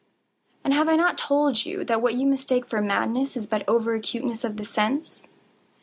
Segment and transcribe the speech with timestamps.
[0.63, 3.93] And have I not told you that what you mistake for madness is but over
[3.93, 5.27] acuteness of the sense?